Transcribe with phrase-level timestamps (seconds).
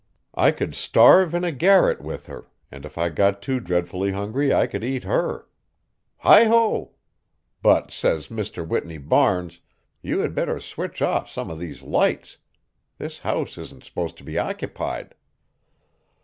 [0.33, 4.51] I could starve in a garret with her, and if I got too dreadfully hungry
[4.51, 5.47] I could eat her.
[6.21, 6.93] Hi, ho!
[7.61, 8.67] but, say, Mr.
[8.67, 9.59] Whitney Barnes,
[10.01, 12.39] you had better switch off some of these lights.
[12.97, 15.13] This house isn't supposed to be occupied."